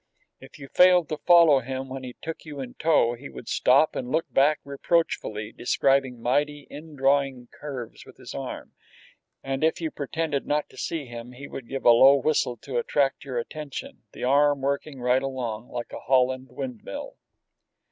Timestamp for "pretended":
9.91-10.47